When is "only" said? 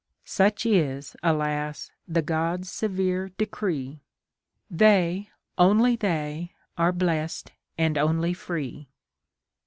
5.59-5.95, 7.99-8.33